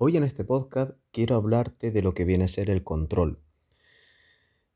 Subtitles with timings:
[0.00, 3.40] Hoy en este podcast quiero hablarte de lo que viene a ser el control.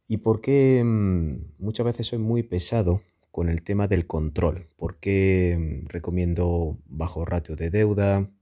[0.09, 4.67] Y por qué mm, muchas veces soy muy pesado con el tema del control.
[4.77, 8.33] ¿Por qué mm, recomiendo bajo ratio de deuda,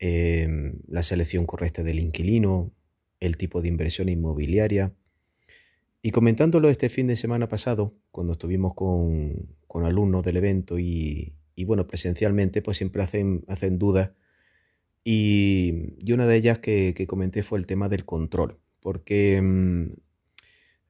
[0.00, 2.72] em, la selección correcta del inquilino,
[3.20, 4.92] el tipo de inversión inmobiliaria.
[6.02, 11.86] Y comentándolo este fin de semana pasado, cuando estuvimos con, alumnos del evento y, bueno,
[11.86, 14.10] presencialmente, pues siempre hacen, hacen dudas
[15.04, 19.90] y, una de ellas que, comenté fue el tema del control, porque mm,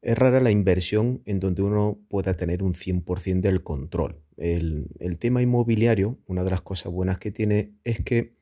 [0.03, 4.21] es rara la inversión en donde uno pueda tener un 100% del control.
[4.37, 8.35] El, tema inmobiliario, una de las cosas buenas que tiene es que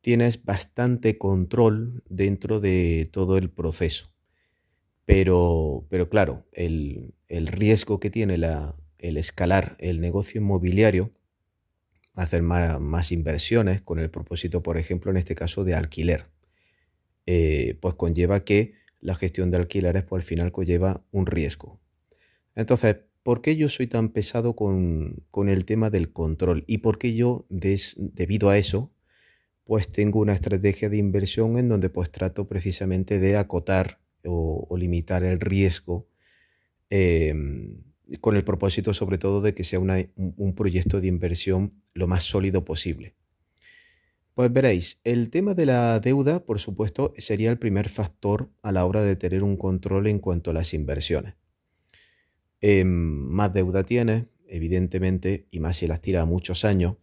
[0.00, 4.12] tienes bastante control dentro de todo el proceso.
[5.06, 8.34] Pero, pero claro, el, riesgo que tiene
[8.98, 11.10] el escalar el negocio inmobiliario
[12.18, 16.26] hacer más, inversiones con el propósito, por ejemplo, en este caso de alquiler.
[17.26, 21.80] Eh, pues conlleva que la gestión de alquileres, pues al final conlleva un riesgo.
[22.54, 26.64] Entonces, ¿por qué yo soy tan pesado con, el tema del control?
[26.66, 28.92] ¿Y por qué yo, debido a eso,
[29.64, 35.22] pues tengo una estrategia de inversión en donde pues trato precisamente de acotar o, limitar
[35.24, 36.08] el riesgo
[36.90, 37.82] em,
[38.20, 42.64] con el propósito sobre todo de que sea un proyecto de inversión lo más sólido
[42.64, 43.14] posible.
[44.34, 48.86] Pues veréis, el tema de la deuda, por supuesto, sería el primer factor a la
[48.86, 51.34] hora de tener un control en cuanto a las inversiones.
[52.60, 56.98] Em, más deuda tienes, evidentemente, y más si las tira a muchos años,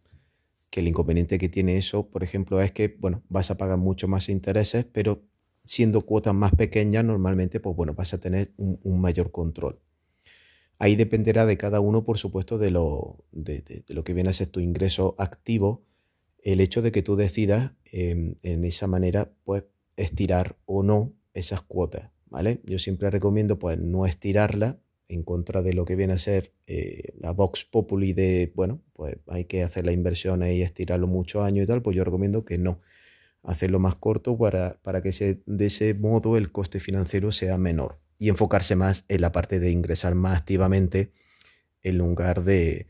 [0.70, 4.08] que el inconveniente que tiene eso, por ejemplo, es que, bueno, vas a pagar mucho
[4.08, 5.22] más intereses, pero
[5.66, 9.82] siendo cuotas más pequeñas, normalmente, pues bueno, vas a tener un mayor control.
[10.78, 14.48] Ahí dependerá de cada uno, por supuesto, de lo, de, lo que viene a ser
[14.48, 15.84] tu ingreso activo,
[16.44, 19.64] el hecho de que tú decidas em, en esa manera, pues,
[19.96, 22.62] estirar o no esas cuotas, ¿vale?
[22.66, 27.14] Yo siempre recomiendo, pues, no estirarla en contra de lo que viene a ser eh,
[27.20, 31.66] la Vox Populi de, bueno, pues hay que hacer la inversión y estirarlo muchos años
[31.66, 32.82] y tal, pues yo recomiendo que no,
[33.44, 38.30] hacerlo más corto para, para que de ese modo el coste financiero sea menor y
[38.30, 41.12] enfocarse más en la parte de ingresar más activamente
[41.82, 42.88] en lugar de,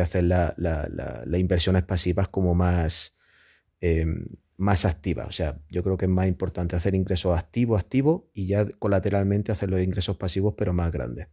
[0.00, 3.16] hacer las la, inversiones pasivas como más,
[3.80, 4.26] em,
[4.56, 5.28] más activas.
[5.28, 9.52] O sea, yo creo que es más importante hacer ingresos activos, activos y ya colateralmente
[9.52, 11.28] hacer los ingresos pasivos pero más grandes.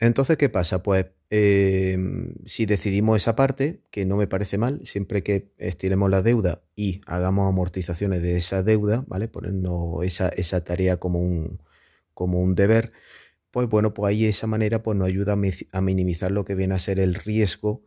[0.00, 0.82] Entonces, ¿qué pasa?
[0.82, 6.22] Pues em, si decidimos esa parte, que no me parece mal, siempre que estiremos la
[6.22, 9.26] deuda y hagamos amortizaciones de esa deuda, ¿vale?
[9.28, 11.58] Ponernos esa, esa tarea como un,
[12.18, 12.90] como un deber,
[13.52, 15.36] pues bueno, pues ahí esa manera pues nos ayuda
[15.70, 17.84] a minimizar lo que viene a ser el riesgo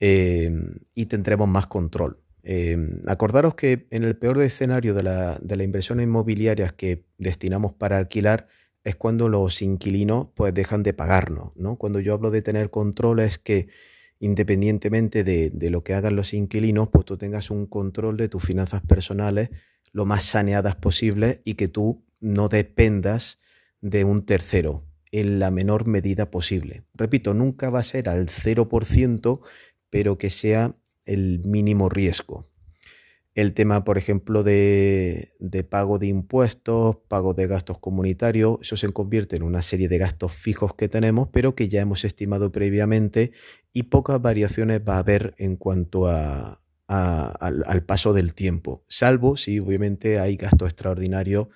[0.00, 0.50] eh,
[0.96, 2.18] y tendremos más control.
[2.42, 7.98] Eh, acordaros que en el peor escenario de la, de inversión inmobiliaria que destinamos para
[7.98, 8.48] alquilar
[8.82, 11.76] es cuando los inquilinos pues dejan de pagarnos, ¿no?
[11.76, 13.68] Cuando yo hablo de tener control es que
[14.18, 18.42] independientemente de, de, lo que hagan los inquilinos, pues tú tengas un control de tus
[18.42, 19.50] finanzas personales
[19.92, 23.38] lo más saneadas posible y que tú no dependas
[23.80, 26.84] de un tercero en la menor medida posible.
[26.94, 29.40] Repito, nunca va a ser al 0%,
[29.90, 32.44] pero que sea el mínimo riesgo.
[33.36, 35.28] El tema, por ejemplo, de,
[35.68, 40.32] pago de impuestos, pago de gastos comunitarios, eso se convierte en una serie de gastos
[40.32, 43.32] fijos que tenemos, pero que ya hemos estimado previamente
[43.74, 46.56] y pocas variaciones va a haber en cuanto al,
[46.88, 51.50] al, paso del tiempo, salvo si obviamente hay gasto extraordinario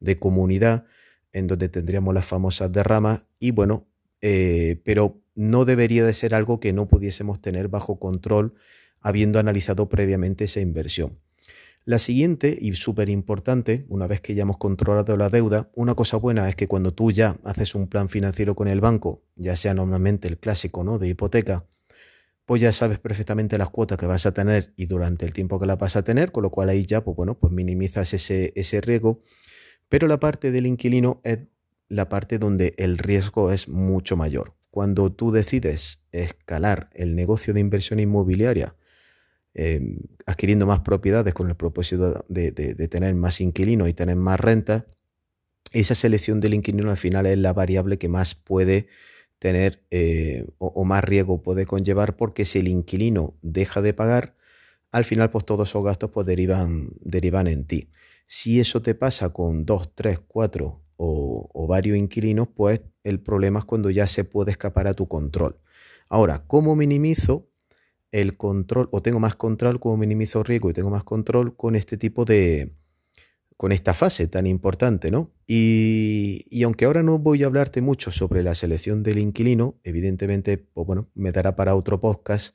[0.00, 0.84] de comunidad,
[1.32, 3.86] en donde tendríamos las famosas derramas y bueno,
[4.20, 8.54] eh, pero no debería de ser algo que no pudiésemos tener bajo control
[9.00, 11.18] habiendo analizado previamente esa inversión.
[11.84, 16.16] La siguiente y súper importante, una vez que ya hemos controlado la deuda, una cosa
[16.16, 19.72] buena es que cuando tú ya haces un plan financiero con el banco, ya sea
[19.72, 20.98] normalmente el clásico ¿no?
[20.98, 21.66] de hipoteca,
[22.44, 25.66] pues ya sabes perfectamente las cuotas que vas a tener y durante el tiempo que
[25.66, 28.80] la vas a tener, con lo cual ahí ya, pues bueno, pues minimizas ese, ese
[28.80, 29.22] riesgo
[29.88, 31.38] pero la parte del inquilino es
[31.88, 34.54] la parte donde el riesgo es mucho mayor.
[34.70, 38.76] Cuando tú decides escalar el negocio de inversión inmobiliaria,
[39.54, 42.52] em, adquiriendo más propiedades con el propósito de,
[42.88, 44.86] tener más inquilinos y tener más renta,
[45.72, 48.88] esa selección del inquilino al final es la variable que más puede
[49.38, 54.34] tener eh, o, más riesgo puede conllevar porque si el inquilino deja de pagar,
[54.92, 57.90] al final pues todos esos gastos pues derivan, derivan en ti.
[58.26, 63.64] Si eso te pasa con dos, tres, cuatro o, varios inquilinos, pues el problema es
[63.64, 65.58] cuando ya se puede escapar a tu control.
[66.08, 67.48] Ahora, ¿cómo minimizo
[68.12, 71.96] el control, o tengo más control, como minimizo riesgo y tengo más control con este
[71.96, 72.76] tipo de,
[73.56, 75.32] con esta fase tan importante, ¿no?
[75.46, 80.86] Y, aunque ahora no voy a hablarte mucho sobre la selección del inquilino, evidentemente, pues
[80.86, 82.54] bueno, me dará para otro podcast,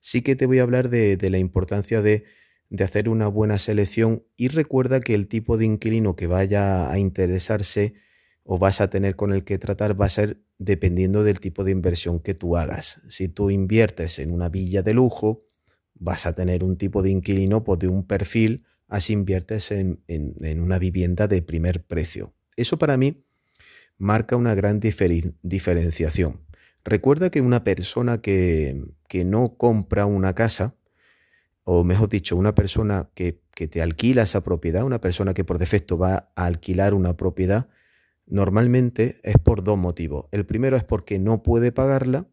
[0.00, 2.24] sí que te voy a hablar de, la importancia de,
[2.70, 6.98] de, hacer una buena selección y recuerda que el tipo de inquilino que vaya a
[6.98, 7.94] interesarse
[8.42, 11.72] o vas a tener con el que tratar va a ser dependiendo del tipo de
[11.72, 13.02] inversión que tú hagas.
[13.08, 15.44] Si tú inviertes en una villa de lujo,
[15.94, 20.02] vas a tener un tipo de inquilino pues, de un perfil así inviertes en,
[20.60, 22.34] una vivienda de primer precio.
[22.56, 23.24] Eso para mí
[23.96, 26.40] marca una gran diferenciación.
[26.84, 28.84] Recuerda que una persona que,
[29.24, 30.76] no compra una casa,
[31.64, 35.58] o mejor dicho, una persona que, que te alquila esa propiedad, una persona que por
[35.58, 37.68] defecto va a alquilar una propiedad,
[38.26, 40.26] normalmente es por dos motivos.
[40.32, 42.26] El primero es porque no puede pagarla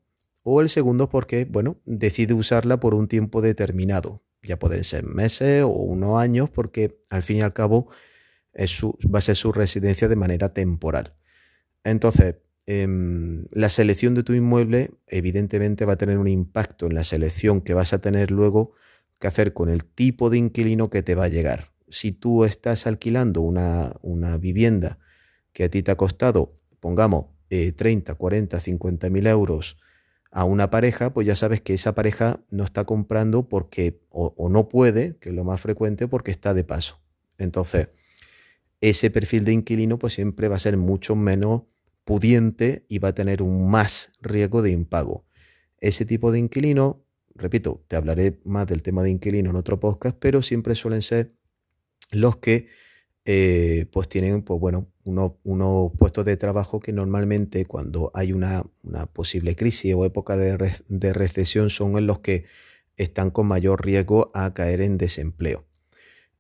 [0.44, 5.64] o el segundo porque, bueno, decide usarla por un tiempo determinado ya pueden ser meses
[5.64, 7.90] o unos años, porque al fin y al cabo
[8.58, 11.14] va a ser su residencia de manera temporal.
[11.84, 17.04] Entonces, em, la selección de tu inmueble evidentemente va a tener un impacto en la
[17.04, 18.74] selección que vas a tener luego
[19.20, 21.72] que hacer con el tipo de inquilino que te va a llegar.
[21.90, 25.00] Si tú estás alquilando una, vivienda
[25.54, 29.78] que a ti te ha costado, pongamos, 30, 40, 50 mil euros
[30.32, 34.68] a una pareja, pues ya sabes que esa pareja no está comprando porque o, no
[34.68, 37.00] puede, que es lo más frecuente, porque está de paso.
[37.38, 37.90] Entonces,
[38.82, 41.64] ese perfil de inquilino pues siempre va a ser mucho menos
[42.04, 45.26] pudiente y va a tener un más riesgo de impago.
[45.80, 47.04] Ese tipo de inquilino,
[47.38, 51.34] repito, te hablaré más del tema de inquilino en otro podcast, pero siempre suelen ser
[52.12, 52.68] los que
[53.30, 58.64] eh, pues tienen, pues bueno, unos, puestos de trabajo que normalmente cuando hay una,
[59.12, 62.46] posible crisis o época de, recesión son en los que
[62.96, 65.66] están con mayor riesgo a caer en desempleo.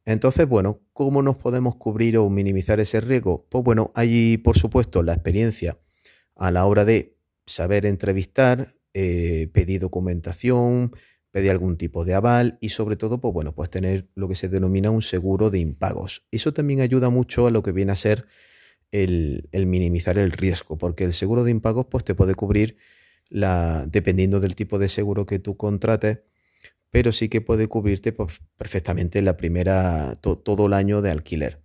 [0.05, 3.45] Entonces, bueno, ¿cómo nos podemos cubrir o minimizar ese riesgo?
[3.49, 5.77] Pues bueno, hay por supuesto la experiencia
[6.37, 10.91] a la hora de saber entrevistar, eh, pedir documentación,
[11.29, 14.49] pedir algún tipo de aval y sobre todo, pues bueno, pues tener lo que se
[14.49, 16.25] denomina un seguro de impagos.
[16.31, 18.25] Eso también ayuda mucho a lo que viene a ser
[18.91, 22.77] el, minimizar el riesgo, porque el seguro de impagos pues te puede cubrir
[23.29, 26.21] dependiendo del tipo de seguro que tú contrates,
[26.89, 31.61] pero sí que puede cubrirte pues, perfectamente la primera, todo el año de alquiler.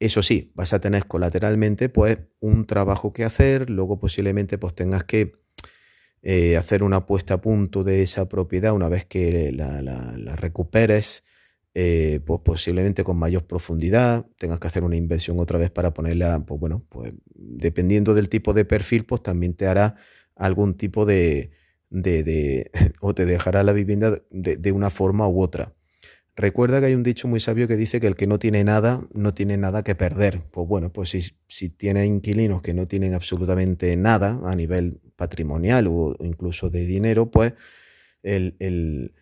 [0.00, 5.04] Eso sí, vas a tener colateralmente pues un trabajo que hacer, luego posiblemente pues tengas
[5.04, 5.43] que
[6.26, 11.22] eh, hacer una puesta a punto de esa propiedad una vez que la, recuperes,
[11.74, 16.40] eh, pues posiblemente con mayor profundidad, tengas que hacer una inversión otra vez para ponerla,
[16.46, 19.96] pues bueno, pues dependiendo del tipo de perfil, pues también te hará
[20.34, 21.50] algún tipo de,
[21.90, 22.70] de,
[23.02, 25.74] o te dejará la vivienda de, de, una forma u otra.
[26.36, 29.06] Recuerda que hay un dicho muy sabio que dice que el que no tiene nada,
[29.12, 30.42] no tiene nada que perder.
[30.50, 35.86] Pues bueno, pues si, si tiene inquilinos que no tienen absolutamente nada a nivel patrimonial
[35.88, 37.54] o incluso de dinero, pues
[38.22, 39.14] el,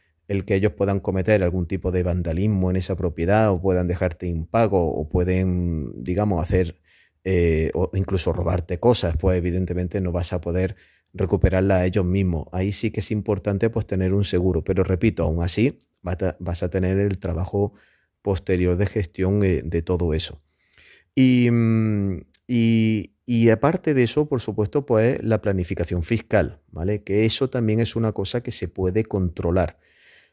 [0.46, 4.94] que ellos puedan cometer algún tipo de vandalismo en esa propiedad o puedan dejarte impago
[4.94, 6.80] o pueden, digamos, hacer
[7.24, 10.76] eh, o incluso robarte cosas, pues evidentemente no vas a poder
[11.14, 12.46] recuperarla a ellos mismos.
[12.52, 16.68] Ahí sí que es importante pues tener un seguro, pero repito, aún así vas a
[16.70, 17.74] tener el trabajo
[18.22, 20.40] posterior de gestión eh, de todo eso.
[21.14, 27.02] Y, mm, y, y aparte de eso, por supuesto, pues la planificación fiscal, ¿vale?
[27.02, 29.78] Que eso también es una cosa que se puede controlar.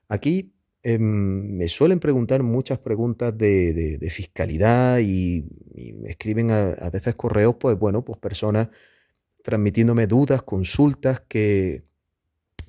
[0.09, 5.45] Aquí em, me suelen preguntar muchas preguntas de, fiscalidad y,
[6.01, 8.69] me escriben a, veces correos, pues bueno, pues personas
[9.43, 11.83] transmitiéndome dudas, consultas que,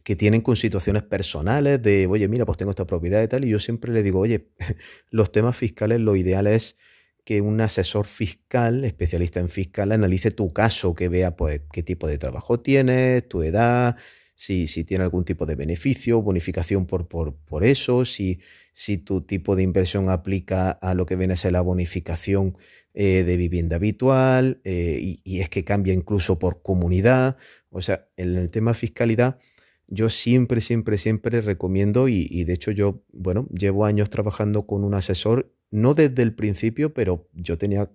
[0.04, 3.48] que tienen con situaciones personales de, oye, mira, pues tengo esta propiedad y tal, y
[3.48, 4.48] yo siempre le digo, oye,
[5.10, 6.76] los temas fiscales lo ideal es
[7.24, 12.06] que un asesor fiscal, especialista en fiscal, analice tu caso, que vea pues, qué tipo
[12.08, 13.96] de trabajo tienes, tu edad,
[14.40, 18.40] si, si tiene algún tipo de beneficio, bonificación por, por, por eso, si,
[18.72, 22.56] si, tu tipo de inversión aplica a lo que viene a ser la bonificación
[22.94, 27.36] eh, de vivienda habitual, eh, y, es que cambia incluso por comunidad.
[27.68, 29.38] O sea, en el tema fiscalidad,
[29.88, 34.84] yo siempre, siempre, siempre recomiendo, y, y de hecho yo, bueno, llevo años trabajando con
[34.84, 37.90] un asesor no desde el principio, pero yo tenía,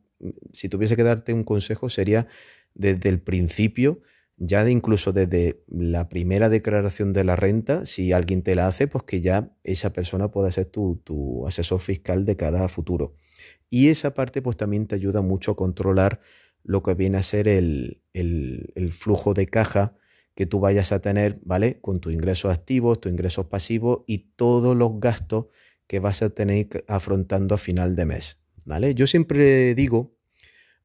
[0.54, 2.28] si tuviese que darte un consejo, sería
[2.76, 4.04] desde el principio,
[4.38, 8.88] ya de incluso desde la primera declaración de la renta, si alguien te la hace,
[8.88, 13.16] pues que ya esa persona pueda ser tu, asesor fiscal de cada futuro.
[13.70, 16.22] Y esa parte pues también te ayuda mucho a controlar
[16.64, 19.96] lo que viene a ser el, el flujo de caja
[20.36, 21.80] que tú vayas a tener, ¿vale?
[21.80, 25.46] Con tus ingresos activos, tus ingresos pasivos y todos los gastos
[25.88, 28.96] que vas a tener afrontando a final de mes, ¿vale?
[28.96, 30.15] Yo siempre digo,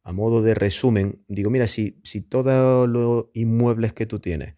[0.02, 4.54] a modo de resumen, digo, mira, si, si todos los inmuebles que tú tienes,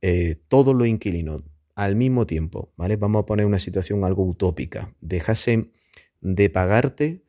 [0.00, 1.42] eh, todos los inquilinos
[1.74, 2.96] al mismo tiempo, ¿vale?
[2.96, 5.72] Vamos a poner una situación algo utópica, dejasen
[6.20, 7.24] de pagarte,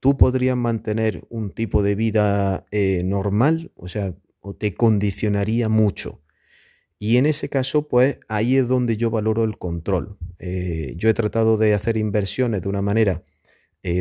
[0.00, 6.20] tú podrías mantener un tipo de vida eh, normal, o sea, o te condicionaría mucho.
[6.98, 10.18] Y en ese caso, pues ahí es donde yo valoro el control.
[10.40, 13.22] Eh, yo he tratado de hacer inversiones de una manera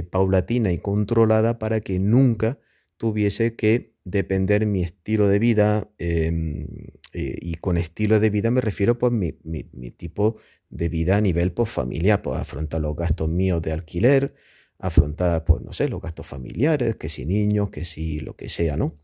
[0.09, 2.59] paulatina y controlada para que nunca
[2.97, 5.89] tuviese que depender mi estilo de vida.
[5.97, 6.67] Em,
[7.13, 10.37] y con estilo de vida me refiero pues mi, mi, tipo
[10.69, 14.35] de vida a nivel pues, familiar, pues afrontar los gastos míos de alquiler,
[14.77, 18.77] afrontar, pues no sé, los gastos familiares, que si niños, que si lo que sea,
[18.77, 18.99] ¿no?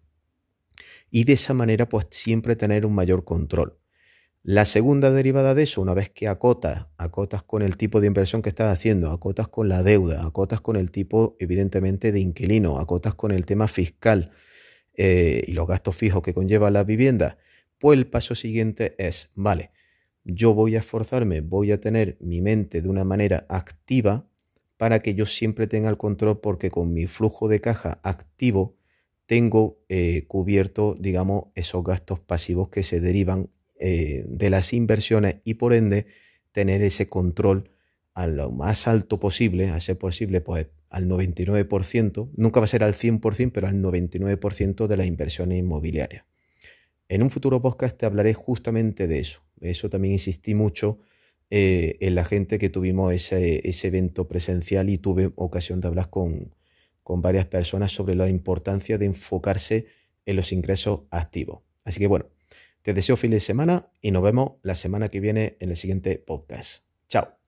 [1.09, 3.79] Y de esa manera, pues siempre tener un mayor control.
[4.45, 8.41] La segunda derivada de eso, una vez que acotas, acotas con el tipo de inversión
[8.41, 13.13] que estás haciendo, acotas con la deuda, acotas con el tipo, evidentemente, de inquilino, acotas
[13.15, 14.31] con el tema fiscal
[14.95, 17.37] eh, y los gastos fijos que conlleva la vivienda,
[17.79, 19.71] pues el paso siguiente es, vale,
[20.25, 24.27] yo voy a esforzarme, voy a tener mi mente de una manera activa
[24.75, 28.75] para que yo siempre tenga el control porque con mi flujo de caja activo
[29.25, 35.55] tengo eh, cubierto, digamos, esos gastos pasivos que se derivan eh, de las inversiones y
[35.55, 36.05] por ende
[36.51, 37.71] tener ese control
[38.13, 42.83] a lo más alto posible, a ser posible, pues al 99%, nunca va a ser
[42.83, 46.25] al 100%, pero al 99% de las inversiones inmobiliarias.
[47.09, 49.41] En un futuro podcast te hablaré justamente de eso.
[49.59, 50.99] Eso también insistí mucho
[51.49, 56.55] eh, en la gente que tuvimos ese, evento presencial y tuve ocasión de hablar con,
[57.03, 59.87] con varias personas sobre la importancia de enfocarse
[60.25, 61.61] en los ingresos activos.
[61.83, 62.27] Así que bueno,
[62.83, 66.83] te deseo de semana y nos vemos la semana que viene en el siguiente podcast.
[67.07, 67.42] Chao.